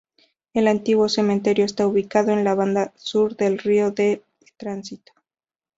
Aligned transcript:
El 0.55 0.67
antiguo 0.67 1.07
cementerio 1.09 1.63
está 1.63 1.85
ubicado 1.85 2.31
en 2.31 2.43
la 2.43 2.55
banda 2.55 2.91
sur 2.95 3.35
del 3.37 3.59
Río 3.59 3.93
El 3.95 4.23
Tránsito. 4.57 5.13